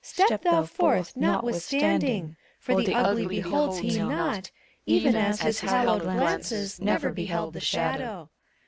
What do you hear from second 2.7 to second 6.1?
the Ugly beholds he not, Even as his hallowed